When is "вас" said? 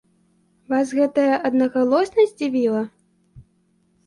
0.71-0.93